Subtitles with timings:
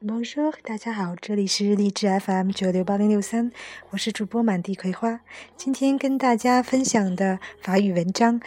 [0.00, 3.50] Bonjour，大家好，这里是励志 FM 九六八零六三，
[3.90, 5.18] 我是主播满地葵花。
[5.56, 8.40] 今天跟大家分享的法语文章，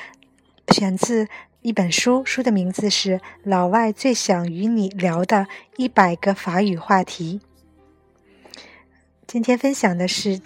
[0.70, 1.28] 选自
[1.62, 7.42] 一本书，书的名字是《老外最想与你聊的一百个法语话题》。
[9.28, 10.40] 今天分享的是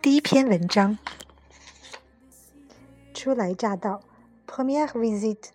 [0.00, 0.96] 第一篇文章，
[3.12, 4.00] 初来乍到
[4.46, 5.48] ，Première visite。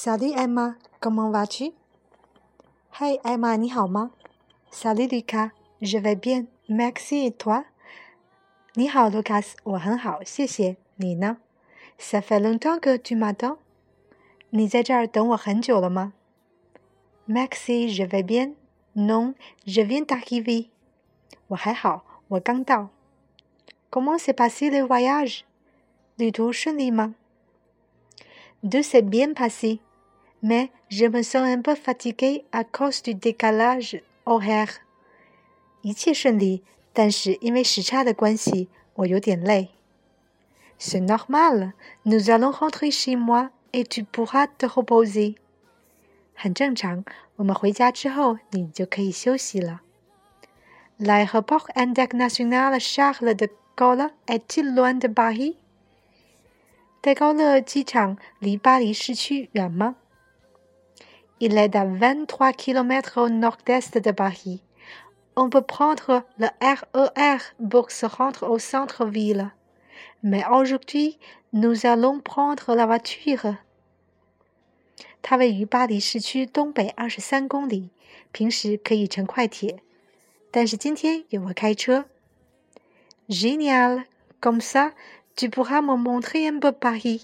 [0.00, 1.72] Salut Emma。Comment vas-tu?
[3.00, 4.10] Hi Emma，你好吗？
[4.70, 7.64] Salut Lucas，je vais bien, merci et toi？
[8.74, 10.76] 你好，Lucas，我很好，谢谢。
[10.96, 11.38] 你呢？
[11.98, 13.58] Ça fait longtemps que tu m'attends？
[14.50, 16.12] 你在这儿等我很久了吗？
[17.26, 20.68] Merci，je vais bien。Non，je viens d'arriver。
[21.48, 22.88] 我还好，我刚到。
[23.90, 25.40] Comment s'est passé le voyage？
[26.16, 27.14] 旅途顺利吗？
[28.62, 29.80] Tout s'est bien passé。
[30.41, 34.81] Mais je me sens un peu fatigué à cause du décalage horaire.
[35.81, 39.69] 一切顺利，但是因为时差的关系，我有点累。
[40.79, 41.73] C'est normal.
[42.03, 45.35] Nous allons rentrer chez moi et tu pourras te reposer.
[46.33, 47.03] 很正常，
[47.35, 49.81] 我们回家之后，你就可以休息了。
[50.99, 55.55] L'aéroport international Charles de Gaulle est-il loin de Paris?
[57.01, 59.95] 戴高乐机场离巴黎市区远吗
[61.40, 64.62] ？il est à 23 km au nord-est de Paris.
[65.36, 67.38] On peut prendre le RER
[67.70, 69.50] pour se rendre au centre-ville.
[70.22, 71.18] Mais aujourd'hui,
[71.52, 73.58] nous allons prendre la voiture.
[75.22, 77.90] 它位于巴黎市区东北二十三公里，
[78.32, 79.82] 平时可以乘快铁，
[80.50, 82.06] 但是今天由我开车。
[83.28, 84.04] Génial!
[84.40, 84.92] Comme ça,
[85.34, 87.22] tu pourras me montrer un peu Paris.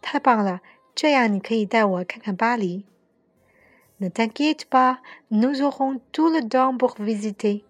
[0.00, 0.60] 太棒了！
[0.94, 2.84] 这样你可以带我看看巴黎。
[3.98, 7.62] Ne t'inquiète pas, nous aurons tout le temps pour visiter.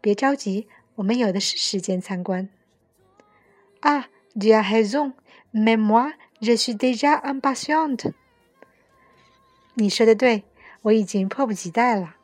[0.00, 2.48] 别着急，我们有的是时间参观。
[3.82, 4.04] Ah,
[4.34, 5.12] tu as raison,
[5.52, 8.14] mais moi, je suis déjà impatiente.
[9.74, 10.44] 你说的对，
[10.82, 12.16] 我已经迫不及待了。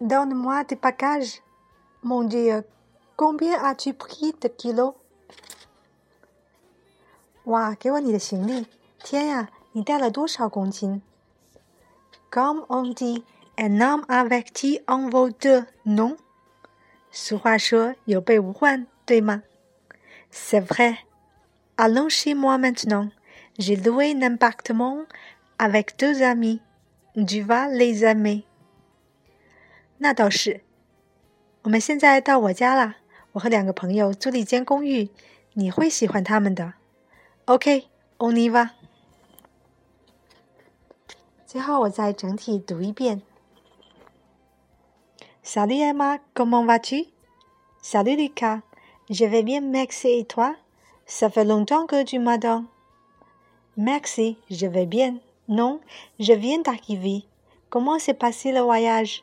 [0.00, 1.40] Donne-moi tes bagages.
[2.02, 2.64] Mon Dieu,
[3.16, 4.94] combien as-tu pris de kilos?
[7.49, 8.67] 哇，给我你的行李！
[9.03, 11.01] 天呀，你带了多少公斤
[12.29, 13.23] ？Comme on dit,
[13.57, 16.17] un homme avec qui on vaut deux, non？
[17.11, 19.41] 俗话说有备无患，对吗
[20.31, 20.97] ？C'est vrai.
[21.75, 23.09] Allons chez moi maintenant.
[23.57, 25.07] J'ai loué un appartement
[25.57, 26.59] avec deux amis.
[27.15, 28.43] Tu vas les aimer.
[29.97, 30.61] 那倒是。
[31.63, 32.97] 我们现在到我家了。
[33.31, 35.09] 我和两个朋友租了一间公寓，
[35.53, 36.73] 你会喜欢他们的。
[37.48, 38.70] OK，on y va。
[41.46, 43.22] 最后我再整体读一遍。
[45.42, 47.06] Salut Emma, comment vas-tu?
[47.82, 48.62] Salut Lucas,
[49.10, 50.56] je vais bien, merci et toi?
[51.06, 52.64] Ça fait longtemps que tu m'attends.
[53.76, 55.18] Merci, je vais bien.
[55.48, 55.80] Non,
[56.18, 57.24] je viens d'arriver.
[57.68, 59.22] Comment s'est passé le voyage?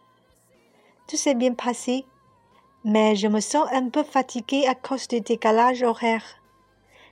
[1.08, 2.06] Tout s'est bien passé,
[2.84, 6.24] mais je me sens un peu fatiguée à cause du décalage horaire.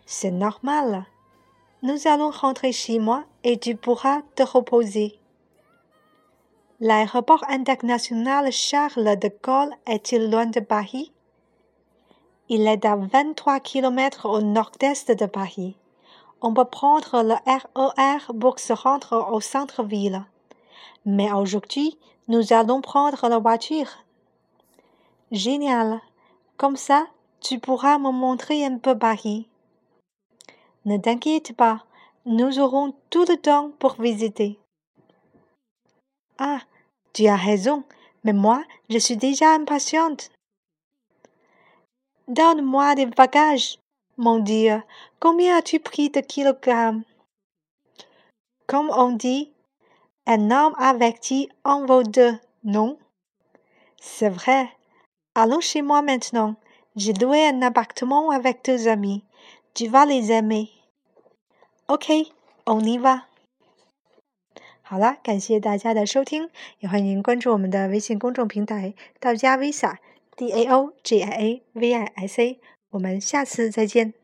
[0.07, 1.07] C'est normal.
[1.83, 5.19] Nous allons rentrer chez moi et tu pourras te reposer.
[6.81, 11.13] L'aéroport international Charles de Gaulle est-il loin de Paris?
[12.51, 15.77] Il est à 23 km au nord-est de Paris.
[16.43, 20.25] On peut prendre le RER pour se rendre au centre-ville.
[21.07, 21.99] Mais aujourd'hui,
[22.29, 23.89] nous allons prendre la voiture.
[25.33, 26.01] Génial.
[26.59, 27.07] Comme ça,
[27.41, 29.49] tu pourras me montrer un peu Paris.
[30.85, 31.85] Ne t'inquiète pas,
[32.27, 34.59] nous aurons tout le temps pour visiter.
[36.39, 36.61] Ah,
[37.13, 37.85] tu as raison,
[38.25, 40.31] mais moi, je suis déjà impatiente.
[42.29, 43.79] Donne-moi des bagages.
[44.17, 44.83] Mon Dieu,
[45.21, 47.03] combien as-tu pris de kilogrammes?
[48.67, 49.53] Comme on dit,
[50.27, 52.99] un homme avec qui en vaut deux, non?
[54.01, 54.71] C'est vrai.
[55.35, 56.57] Allons chez moi maintenant.
[56.97, 59.25] J'ai loué un appartement avec deux amis.
[59.77, 60.69] Je v a l i s a m e
[61.87, 62.31] OK,
[62.65, 63.23] on y va。
[64.83, 66.49] 好了，感谢大家的收听，
[66.79, 72.61] 也欢迎关注我们的微信公众平台“道家 Visa”，D A O G I A V I S A。
[72.91, 74.15] 我们下次再见。